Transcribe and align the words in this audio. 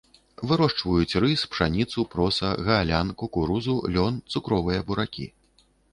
Вырошчваюць 0.51 1.17
рыс, 1.23 1.43
пшаніцу, 1.55 2.07
проса, 2.15 2.49
гаалян, 2.69 3.07
кукурузу, 3.23 3.75
лён, 3.97 4.13
цукровыя 4.37 4.79
буракі. 4.89 5.29